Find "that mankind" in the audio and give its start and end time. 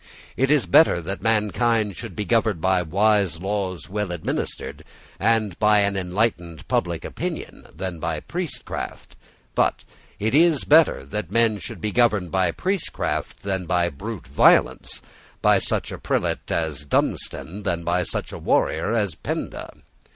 0.99-1.95